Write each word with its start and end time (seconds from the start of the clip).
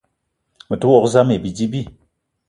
Me 0.67 0.75
te 0.79 0.85
wok 0.89 1.05
zam 1.13 1.29
ayi 1.31 1.39
bidi 1.43 1.65
bi. 1.71 1.81